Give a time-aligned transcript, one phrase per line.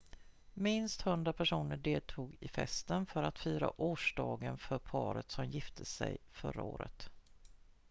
[0.53, 6.17] minst 100 personer deltog i festen för att fira årsdagen för paret som gifte sig
[6.31, 7.09] förra året